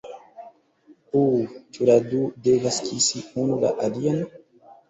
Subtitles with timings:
[1.19, 1.43] Uh...
[1.77, 4.21] ĉu la du devas kisi unu la alian?